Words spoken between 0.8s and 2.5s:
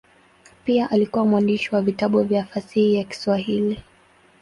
alikuwa mwandishi wa vitabu vya